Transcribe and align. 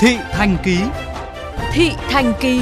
Thị 0.00 0.16
Thành 0.32 0.56
Ký 0.64 0.78
Thị 1.72 1.92
Thành 2.08 2.32
Ký 2.40 2.60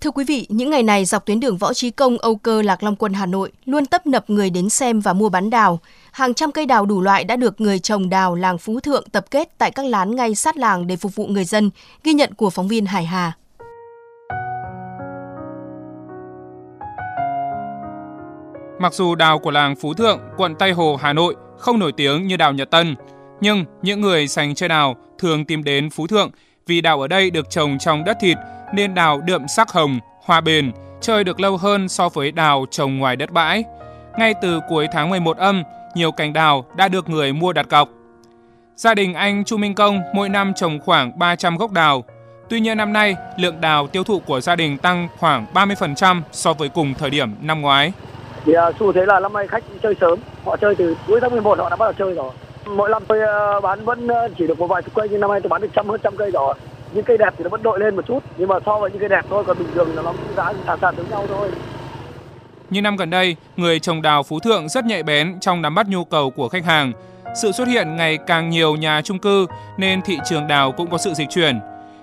Thưa 0.00 0.10
quý 0.10 0.24
vị, 0.24 0.46
những 0.48 0.70
ngày 0.70 0.82
này 0.82 1.04
dọc 1.04 1.26
tuyến 1.26 1.40
đường 1.40 1.56
Võ 1.56 1.74
Trí 1.74 1.90
Công, 1.90 2.18
Âu 2.18 2.36
Cơ, 2.36 2.62
Lạc 2.62 2.82
Long 2.82 2.96
Quân, 2.96 3.12
Hà 3.12 3.26
Nội 3.26 3.52
luôn 3.64 3.86
tấp 3.86 4.06
nập 4.06 4.30
người 4.30 4.50
đến 4.50 4.68
xem 4.68 5.00
và 5.00 5.12
mua 5.12 5.28
bán 5.28 5.50
đào. 5.50 5.80
Hàng 6.12 6.34
trăm 6.34 6.52
cây 6.52 6.66
đào 6.66 6.86
đủ 6.86 7.00
loại 7.00 7.24
đã 7.24 7.36
được 7.36 7.60
người 7.60 7.78
trồng 7.78 8.08
đào 8.08 8.34
làng 8.34 8.58
Phú 8.58 8.80
Thượng 8.80 9.04
tập 9.12 9.24
kết 9.30 9.48
tại 9.58 9.70
các 9.70 9.86
lán 9.86 10.16
ngay 10.16 10.34
sát 10.34 10.56
làng 10.56 10.86
để 10.86 10.96
phục 10.96 11.14
vụ 11.14 11.26
người 11.26 11.44
dân, 11.44 11.70
ghi 12.04 12.12
nhận 12.12 12.34
của 12.34 12.50
phóng 12.50 12.68
viên 12.68 12.86
Hải 12.86 13.04
Hà. 13.04 13.32
Mặc 18.80 18.92
dù 18.92 19.14
đào 19.14 19.38
của 19.38 19.50
làng 19.50 19.74
Phú 19.76 19.94
Thượng, 19.94 20.20
quận 20.36 20.54
Tây 20.58 20.72
Hồ, 20.72 20.96
Hà 20.96 21.12
Nội 21.12 21.36
không 21.58 21.78
nổi 21.78 21.92
tiếng 21.92 22.26
như 22.26 22.36
đào 22.36 22.52
Nhật 22.52 22.70
Tân, 22.70 22.94
nhưng 23.40 23.64
những 23.82 24.00
người 24.00 24.28
sành 24.28 24.54
chơi 24.54 24.68
đào 24.68 24.96
thường 25.18 25.44
tìm 25.44 25.64
đến 25.64 25.90
Phú 25.90 26.06
Thượng 26.06 26.30
vì 26.66 26.80
đào 26.80 27.00
ở 27.00 27.08
đây 27.08 27.30
được 27.30 27.50
trồng 27.50 27.78
trong 27.78 28.04
đất 28.04 28.16
thịt 28.20 28.36
nên 28.74 28.94
đào 28.94 29.20
đượm 29.20 29.48
sắc 29.48 29.70
hồng, 29.72 29.98
hoa 30.24 30.40
bền, 30.40 30.72
chơi 31.00 31.24
được 31.24 31.40
lâu 31.40 31.56
hơn 31.56 31.88
so 31.88 32.08
với 32.08 32.32
đào 32.32 32.66
trồng 32.70 32.98
ngoài 32.98 33.16
đất 33.16 33.30
bãi. 33.30 33.64
Ngay 34.18 34.34
từ 34.42 34.60
cuối 34.68 34.86
tháng 34.92 35.10
11 35.10 35.36
âm, 35.36 35.62
nhiều 35.94 36.12
cành 36.12 36.32
đào 36.32 36.64
đã 36.76 36.88
được 36.88 37.08
người 37.08 37.32
mua 37.32 37.52
đặt 37.52 37.68
cọc. 37.68 37.88
Gia 38.76 38.94
đình 38.94 39.14
anh 39.14 39.44
Chu 39.44 39.56
Minh 39.56 39.74
Công 39.74 40.00
mỗi 40.14 40.28
năm 40.28 40.52
trồng 40.56 40.80
khoảng 40.80 41.18
300 41.18 41.56
gốc 41.56 41.72
đào. 41.72 42.04
Tuy 42.48 42.60
nhiên 42.60 42.78
năm 42.78 42.92
nay, 42.92 43.16
lượng 43.38 43.60
đào 43.60 43.86
tiêu 43.86 44.04
thụ 44.04 44.20
của 44.20 44.40
gia 44.40 44.56
đình 44.56 44.78
tăng 44.78 45.08
khoảng 45.18 45.46
30% 45.54 46.20
so 46.32 46.52
với 46.52 46.68
cùng 46.68 46.94
thời 46.94 47.10
điểm 47.10 47.34
năm 47.40 47.60
ngoái. 47.60 47.92
Thì 48.46 48.52
uh, 48.52 48.74
xu 48.80 48.92
thế 48.92 49.06
là 49.06 49.20
năm 49.20 49.32
nay 49.32 49.46
khách 49.46 49.64
chơi 49.82 49.94
sớm, 50.00 50.18
họ 50.44 50.56
chơi 50.56 50.74
từ 50.74 50.96
cuối 51.06 51.20
tháng 51.20 51.30
11 51.30 51.58
họ 51.58 51.70
đã 51.70 51.76
bắt 51.76 51.86
đầu 51.86 51.92
chơi 51.92 52.14
rồi. 52.14 52.30
Mỗi 52.66 52.90
năm 52.90 53.02
tôi 53.08 53.18
uh, 53.18 53.62
bán 53.62 53.84
vẫn 53.84 54.06
uh, 54.06 54.32
chỉ 54.38 54.46
được 54.46 54.58
một 54.58 54.66
vài 54.66 54.82
chục 54.82 54.94
cây 54.94 55.08
nhưng 55.10 55.20
năm 55.20 55.30
nay 55.30 55.40
tôi 55.40 55.48
bán 55.48 55.62
được 55.62 55.68
trăm 55.74 55.88
hơn 55.88 56.00
trăm 56.02 56.16
cây 56.16 56.30
rồi 56.30 56.54
những 56.92 57.04
cây 57.04 57.18
đẹp 57.18 57.34
thì 57.38 57.44
nó 57.44 57.50
vẫn 57.50 57.62
đội 57.62 57.80
lên 57.80 57.96
một 57.96 58.06
chút 58.06 58.18
nhưng 58.36 58.48
mà 58.48 58.56
so 58.66 58.78
với 58.78 58.90
những 58.90 59.00
cây 59.00 59.08
đẹp 59.08 59.24
thôi 59.30 59.44
còn 59.46 59.58
bình 59.58 59.68
thường 59.74 59.96
là 59.96 60.02
nó 60.02 60.12
cũng 60.12 60.36
giá 60.36 60.52
sàn 60.66 60.78
sàn 60.80 60.94
giống 60.96 61.10
nhau 61.10 61.24
thôi 61.28 61.50
như 62.70 62.82
năm 62.82 62.96
gần 62.96 63.10
đây, 63.10 63.36
người 63.56 63.80
trồng 63.80 64.02
đào 64.02 64.22
Phú 64.22 64.40
Thượng 64.40 64.68
rất 64.68 64.84
nhạy 64.84 65.02
bén 65.02 65.40
trong 65.40 65.62
nắm 65.62 65.74
bắt 65.74 65.88
nhu 65.88 66.04
cầu 66.04 66.30
của 66.30 66.48
khách 66.48 66.64
hàng. 66.64 66.92
Sự 67.42 67.52
xuất 67.52 67.68
hiện 67.68 67.96
ngày 67.96 68.18
càng 68.26 68.50
nhiều 68.50 68.76
nhà 68.76 69.00
chung 69.04 69.18
cư 69.18 69.46
nên 69.78 70.02
thị 70.02 70.18
trường 70.24 70.46
đào 70.46 70.72
cũng 70.72 70.90
có 70.90 70.98
sự 70.98 71.14
dịch 71.14 71.28
chuyển. 71.30 71.60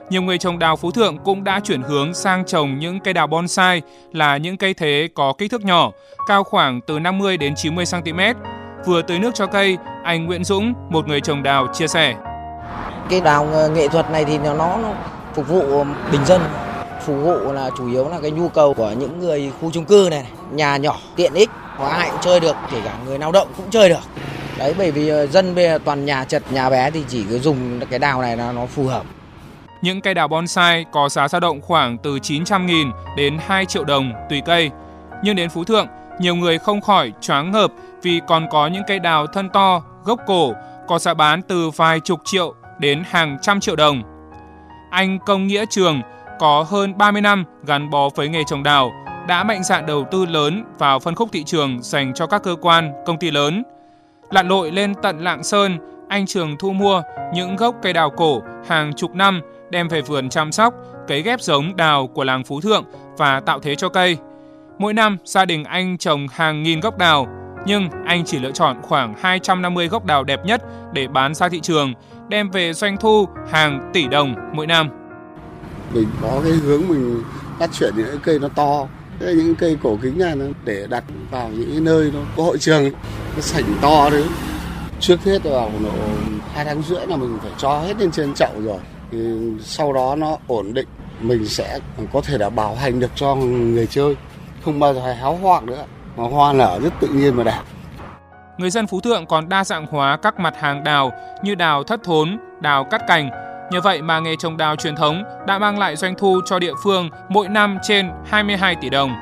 Nhiều 0.10 0.22
người 0.22 0.38
trồng 0.38 0.60
đào 0.60 0.76
Phú 0.76 0.92
Thượng 0.92 1.18
cũng 1.18 1.44
đã 1.44 1.60
chuyển 1.64 1.82
hướng 1.82 2.14
sang 2.14 2.46
trồng 2.46 2.80
những 2.80 3.00
cây 3.00 3.14
đào 3.14 3.28
bonsai 3.28 3.82
là 4.12 4.38
những 4.38 4.58
cây 4.58 4.74
thế 4.74 5.10
có 5.16 5.34
kích 5.38 5.52
thước 5.52 5.66
nhỏ, 5.66 5.92
cao 6.28 6.44
khoảng 6.44 6.82
từ 6.82 7.00
50 7.00 7.38
đến 7.38 7.56
90 7.56 7.86
cm. 7.92 8.20
Vừa 8.86 9.02
tưới 9.02 9.20
nước 9.20 9.32
cho 9.36 9.46
cây, 9.46 9.78
anh 10.04 10.26
Nguyễn 10.26 10.44
Dũng, 10.44 10.74
một 10.90 11.08
người 11.08 11.22
trồng 11.22 11.44
đào 11.44 11.68
chia 11.74 11.88
sẻ. 11.88 12.16
Cái 13.10 13.22
đào 13.22 13.48
ờ, 13.54 13.70
nghệ 13.70 13.88
thuật 13.88 14.12
này 14.12 14.26
thì 14.26 14.38
nó, 14.38 14.54
nó 14.54 14.94
phục 15.34 15.48
vụ 15.48 15.84
bình 16.12 16.26
dân, 16.26 16.42
phục 17.06 17.16
vụ 17.24 17.52
là 17.52 17.70
chủ 17.78 17.92
yếu 17.92 18.10
là 18.10 18.20
cái 18.22 18.32
nhu 18.32 18.50
cầu 18.50 18.74
của 18.74 18.92
những 19.00 19.20
người 19.20 19.52
khu 19.62 19.72
chung 19.72 19.86
cư 19.86 20.08
này, 20.12 20.26
nhà 20.52 20.78
nhỏ, 20.78 20.98
tiện 21.16 21.34
ích, 21.34 21.50
có 21.80 21.86
ai 21.86 22.10
cũng 22.10 22.20
chơi 22.22 22.40
được, 22.40 22.56
kể 22.72 22.78
cả 22.86 22.94
người 23.06 23.20
lao 23.20 23.32
động 23.32 23.48
cũng 23.58 23.70
chơi 23.70 23.90
được. 23.90 24.04
Đấy 24.58 24.74
bởi 24.78 24.92
vì 24.92 25.08
ờ, 25.08 25.28
dân 25.28 25.56
bây 25.56 25.64
giờ 25.64 25.80
toàn 25.86 26.06
nhà 26.06 26.26
chật, 26.26 26.44
nhà 26.52 26.70
bé 26.70 26.92
thì 26.92 27.04
chỉ 27.08 27.24
cứ 27.30 27.40
dùng 27.40 27.80
cái 27.90 28.00
đào 28.00 28.22
này 28.22 28.38
là 28.38 28.52
nó 28.52 28.66
phù 28.66 28.86
hợp. 28.86 29.04
Những 29.84 30.02
cây 30.02 30.14
đào 30.14 30.28
bonsai 30.28 30.86
có 30.92 31.10
giá 31.10 31.28
dao 31.28 31.40
động 31.40 31.62
khoảng 31.62 31.98
từ 31.98 32.18
900.000 32.18 32.92
đến 33.18 33.38
2 33.48 33.66
triệu 33.66 33.84
đồng 33.84 34.12
tùy 34.30 34.42
cây. 34.46 34.72
Nhưng 35.24 35.36
đến 35.36 35.50
Phú 35.50 35.64
Thượng, 35.64 35.88
nhiều 36.20 36.36
người 36.36 36.58
không 36.58 36.82
khỏi 36.82 37.12
choáng 37.22 37.52
ngợp 37.52 37.72
vì 38.02 38.22
còn 38.28 38.48
có 38.52 38.68
những 38.68 38.84
cây 38.88 39.00
đào 39.00 39.28
thân 39.28 39.50
to, 39.50 39.84
gốc 40.04 40.20
cổ, 40.28 40.54
có 40.88 41.00
giá 41.00 41.14
bán 41.14 41.42
từ 41.42 41.70
vài 41.70 42.00
chục 42.00 42.20
triệu 42.26 42.54
đến 42.80 43.04
hàng 43.10 43.38
trăm 43.42 43.60
triệu 43.60 43.76
đồng. 43.76 44.04
Anh 44.92 45.20
Công 45.26 45.48
Nghĩa 45.48 45.66
Trường 45.70 46.02
có 46.40 46.66
hơn 46.70 46.98
30 46.98 47.22
năm 47.22 47.46
gắn 47.66 47.90
bó 47.90 48.10
với 48.16 48.30
nghề 48.30 48.44
trồng 48.48 48.64
đào, 48.64 48.92
đã 49.28 49.44
mạnh 49.44 49.64
dạn 49.64 49.86
đầu 49.86 50.06
tư 50.12 50.26
lớn 50.26 50.64
vào 50.78 51.00
phân 51.00 51.16
khúc 51.16 51.30
thị 51.32 51.44
trường 51.44 51.80
dành 51.82 52.14
cho 52.14 52.28
các 52.28 52.44
cơ 52.44 52.56
quan, 52.62 52.94
công 53.06 53.18
ty 53.18 53.32
lớn. 53.32 53.64
Lặn 54.32 54.48
lội 54.48 54.72
lên 54.72 54.94
tận 55.02 55.20
Lạng 55.20 55.44
Sơn, 55.44 55.78
anh 56.14 56.26
Trường 56.26 56.58
thu 56.58 56.74
mua 56.74 57.02
những 57.34 57.56
gốc 57.56 57.76
cây 57.82 57.94
đào 57.94 58.10
cổ 58.10 58.42
hàng 58.68 58.94
chục 58.94 59.16
năm 59.16 59.42
đem 59.70 59.88
về 59.88 60.02
vườn 60.02 60.30
chăm 60.30 60.52
sóc, 60.52 60.74
cấy 61.08 61.22
ghép 61.22 61.42
giống 61.42 61.76
đào 61.76 62.08
của 62.08 62.24
làng 62.24 62.44
Phú 62.44 62.62
Thượng 62.62 62.86
và 63.18 63.40
tạo 63.40 63.60
thế 63.60 63.76
cho 63.76 63.90
cây. 63.90 64.18
Mỗi 64.80 64.94
năm, 64.94 65.18
gia 65.26 65.46
đình 65.46 65.64
anh 65.64 65.98
trồng 65.98 66.28
hàng 66.28 66.64
nghìn 66.64 66.80
gốc 66.80 66.98
đào, 66.98 67.28
nhưng 67.66 67.90
anh 68.06 68.26
chỉ 68.26 68.40
lựa 68.40 68.52
chọn 68.52 68.82
khoảng 68.82 69.14
250 69.22 69.88
gốc 69.88 70.06
đào 70.06 70.24
đẹp 70.24 70.46
nhất 70.46 70.62
để 70.94 71.08
bán 71.08 71.36
ra 71.36 71.50
thị 71.50 71.60
trường, 71.60 71.94
đem 72.30 72.50
về 72.50 72.74
doanh 72.74 72.98
thu 72.98 73.28
hàng 73.50 73.92
tỷ 73.94 74.08
đồng 74.08 74.36
mỗi 74.54 74.68
năm. 74.68 74.90
Mình 75.94 76.08
có 76.22 76.42
cái 76.44 76.52
hướng 76.52 76.88
mình 76.88 77.24
phát 77.60 77.72
triển 77.72 77.94
những 77.98 78.20
cây 78.24 78.40
nó 78.40 78.48
to, 78.48 78.88
những 79.20 79.56
cây 79.56 79.78
cổ 79.84 79.98
kính 80.02 80.18
này 80.18 80.36
nó 80.36 80.46
để 80.64 80.88
đặt 80.90 81.04
vào 81.32 81.50
những 81.50 81.84
nơi 81.84 82.12
nó 82.14 82.20
có 82.38 82.44
hội 82.44 82.58
trường, 82.58 82.90
nó 83.36 83.42
sảnh 83.42 83.66
to 83.82 84.10
đấy. 84.10 84.24
Trước 85.04 85.24
hết 85.24 85.44
vào 85.44 85.72
độ 85.84 85.90
hai 86.54 86.66
tháng 86.66 86.82
rưỡi 86.82 87.08
là 87.08 87.16
mình 87.16 87.38
phải 87.42 87.52
cho 87.58 87.80
hết 87.80 87.98
lên 88.00 88.12
trên 88.12 88.34
chậu 88.34 88.52
rồi. 88.58 88.78
Thì 89.12 89.18
sau 89.62 89.94
đó 89.94 90.16
nó 90.16 90.38
ổn 90.48 90.74
định, 90.74 90.88
mình 91.22 91.48
sẽ 91.48 91.80
có 92.14 92.22
thể 92.22 92.38
là 92.38 92.50
bảo 92.50 92.76
hành 92.76 93.00
được 93.00 93.12
cho 93.16 93.36
người 93.36 93.88
chơi, 93.88 94.16
không 94.66 94.80
bao 94.80 94.94
giờ 94.94 95.14
háo 95.14 95.36
hoang 95.36 95.66
nữa 95.66 95.84
mà 96.18 96.24
hoa 96.24 96.54
nở 96.54 96.80
rất 96.84 96.94
tự 97.00 97.08
nhiên 97.08 97.36
và 97.36 97.44
đẹp. 97.44 97.60
Người 98.58 98.70
dân 98.70 98.88
Phú 98.88 99.00
Thượng 99.00 99.26
còn 99.26 99.50
đa 99.50 99.64
dạng 99.64 99.86
hóa 99.86 100.18
các 100.18 100.40
mặt 100.40 100.54
hàng 100.60 100.84
đào 100.84 101.12
như 101.44 101.56
đào 101.56 101.84
thất 101.84 102.04
thốn, 102.04 102.38
đào 102.62 102.84
cắt 102.84 103.02
cành. 103.08 103.30
Nhờ 103.72 103.82
vậy 103.82 104.02
mà 104.02 104.20
nghề 104.20 104.36
trồng 104.36 104.58
đào 104.58 104.76
truyền 104.76 104.96
thống 104.96 105.24
đã 105.48 105.60
mang 105.60 105.80
lại 105.80 105.96
doanh 105.96 106.16
thu 106.18 106.42
cho 106.46 106.60
địa 106.60 106.74
phương 106.84 107.10
mỗi 107.30 107.50
năm 107.50 107.78
trên 107.82 108.10
22 108.26 108.76
tỷ 108.76 108.90
đồng. 108.90 109.16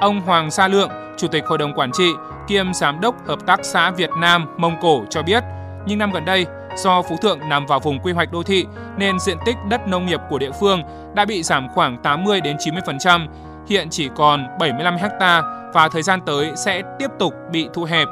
Ông 0.00 0.20
Hoàng 0.20 0.50
Sa 0.50 0.68
Lượng, 0.68 0.90
Chủ 1.16 1.28
tịch 1.28 1.46
Hội 1.46 1.58
đồng 1.58 1.74
Quản 1.74 1.92
trị 1.92 2.12
kiêm 2.48 2.74
Giám 2.74 3.00
đốc 3.00 3.26
Hợp 3.26 3.46
tác 3.46 3.60
xã 3.62 3.90
Việt 3.90 4.10
Nam 4.20 4.46
Mông 4.56 4.76
Cổ 4.80 5.04
cho 5.10 5.22
biết, 5.22 5.44
những 5.86 5.98
năm 5.98 6.12
gần 6.12 6.24
đây, 6.24 6.46
do 6.76 7.02
Phú 7.02 7.16
Thượng 7.22 7.38
nằm 7.48 7.66
vào 7.66 7.80
vùng 7.80 8.00
quy 8.00 8.12
hoạch 8.12 8.32
đô 8.32 8.42
thị 8.42 8.66
nên 8.96 9.20
diện 9.20 9.36
tích 9.46 9.56
đất 9.68 9.88
nông 9.88 10.06
nghiệp 10.06 10.20
của 10.30 10.38
địa 10.38 10.50
phương 10.60 10.82
đã 11.14 11.24
bị 11.24 11.42
giảm 11.42 11.68
khoảng 11.74 12.02
80 12.02 12.40
đến 12.40 12.56
90%, 12.56 13.26
hiện 13.68 13.88
chỉ 13.90 14.08
còn 14.16 14.46
75 14.60 14.96
ha 15.20 15.42
và 15.74 15.88
thời 15.88 16.02
gian 16.02 16.20
tới 16.26 16.52
sẽ 16.56 16.82
tiếp 16.98 17.10
tục 17.18 17.34
bị 17.52 17.68
thu 17.74 17.84
hẹp. 17.84 18.08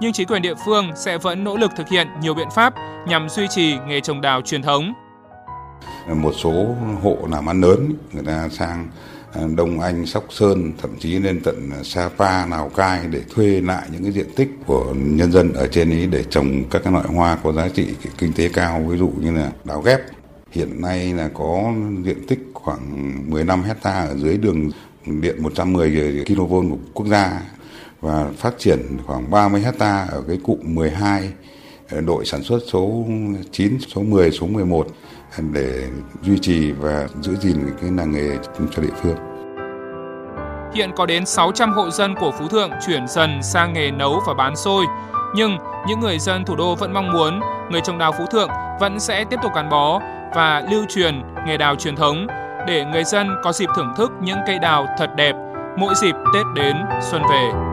Nhưng 0.00 0.12
chính 0.12 0.28
quyền 0.28 0.42
địa 0.42 0.54
phương 0.66 0.90
sẽ 0.94 1.18
vẫn 1.18 1.44
nỗ 1.44 1.56
lực 1.56 1.70
thực 1.76 1.88
hiện 1.88 2.08
nhiều 2.20 2.34
biện 2.34 2.48
pháp 2.54 2.74
nhằm 3.08 3.28
duy 3.28 3.48
trì 3.48 3.78
nghề 3.86 4.00
trồng 4.00 4.20
đào 4.20 4.40
truyền 4.42 4.62
thống. 4.62 4.92
Một 6.14 6.32
số 6.36 6.74
hộ 7.02 7.18
làm 7.30 7.48
ăn 7.48 7.60
lớn 7.60 7.92
người 8.12 8.24
ta 8.26 8.48
sang 8.50 8.88
À, 9.34 9.42
Đông 9.56 9.80
Anh, 9.80 10.06
Sóc 10.06 10.24
Sơn, 10.30 10.72
thậm 10.78 10.90
chí 10.98 11.18
lên 11.18 11.40
tận 11.44 11.70
à, 11.72 11.82
Sapa, 11.82 12.46
Lào 12.46 12.68
Cai 12.68 13.06
để 13.10 13.20
thuê 13.34 13.60
lại 13.60 13.88
những 13.92 14.02
cái 14.02 14.12
diện 14.12 14.26
tích 14.36 14.48
của 14.66 14.94
nhân 14.96 15.32
dân 15.32 15.52
ở 15.52 15.66
trên 15.66 15.90
ấy 15.90 16.06
để 16.06 16.24
trồng 16.30 16.64
các 16.70 16.82
cái 16.84 16.92
loại 16.92 17.06
hoa 17.08 17.38
có 17.42 17.52
giá 17.52 17.68
trị 17.68 17.88
kinh 18.18 18.32
tế 18.32 18.48
cao, 18.48 18.84
ví 18.88 18.98
dụ 18.98 19.12
như 19.20 19.32
là 19.32 19.52
đào 19.64 19.80
ghép. 19.80 20.00
Hiện 20.50 20.80
nay 20.80 21.14
là 21.14 21.30
có 21.34 21.72
diện 22.04 22.26
tích 22.28 22.38
khoảng 22.54 23.14
15 23.30 23.62
hecta 23.62 23.90
ở 23.90 24.16
dưới 24.16 24.36
đường 24.36 24.70
điện 25.06 25.42
110 25.42 26.24
kV 26.26 26.40
của 26.50 26.62
quốc 26.94 27.06
gia 27.06 27.40
và 28.00 28.30
phát 28.36 28.54
triển 28.58 28.80
khoảng 29.06 29.30
30 29.30 29.60
hecta 29.60 30.06
ở 30.10 30.22
cái 30.28 30.38
cụm 30.42 30.58
12 30.62 31.32
đội 32.06 32.24
sản 32.24 32.42
xuất 32.42 32.58
số 32.66 33.04
9, 33.52 33.78
số 33.88 34.02
10, 34.02 34.30
số 34.30 34.46
11 34.46 34.86
để 35.52 35.88
duy 36.22 36.38
trì 36.38 36.72
và 36.72 37.08
giữ 37.20 37.36
gìn 37.36 37.56
cái 37.80 37.90
làng 37.90 38.12
nghề 38.12 38.36
cho 38.70 38.82
địa 38.82 38.94
phương. 39.02 39.16
Hiện 40.74 40.90
có 40.96 41.06
đến 41.06 41.26
600 41.26 41.72
hộ 41.72 41.90
dân 41.90 42.14
của 42.20 42.32
Phú 42.38 42.48
Thượng 42.48 42.70
chuyển 42.86 43.08
dần 43.08 43.42
sang 43.42 43.72
nghề 43.72 43.90
nấu 43.90 44.22
và 44.26 44.34
bán 44.34 44.56
xôi, 44.56 44.84
nhưng 45.34 45.56
những 45.88 46.00
người 46.00 46.18
dân 46.18 46.44
thủ 46.44 46.56
đô 46.56 46.74
vẫn 46.74 46.92
mong 46.92 47.12
muốn 47.12 47.40
người 47.70 47.80
trồng 47.80 47.98
đào 47.98 48.12
Phú 48.18 48.26
Thượng 48.26 48.50
vẫn 48.80 49.00
sẽ 49.00 49.24
tiếp 49.24 49.36
tục 49.42 49.52
gắn 49.54 49.68
bó 49.70 50.00
và 50.34 50.62
lưu 50.70 50.84
truyền 50.88 51.22
nghề 51.46 51.56
đào 51.56 51.76
truyền 51.76 51.96
thống 51.96 52.26
để 52.66 52.84
người 52.84 53.04
dân 53.04 53.28
có 53.44 53.52
dịp 53.52 53.68
thưởng 53.76 53.92
thức 53.96 54.12
những 54.22 54.38
cây 54.46 54.58
đào 54.58 54.86
thật 54.98 55.10
đẹp 55.16 55.34
mỗi 55.76 55.94
dịp 56.02 56.14
Tết 56.34 56.46
đến 56.54 56.76
xuân 57.10 57.22
về. 57.30 57.69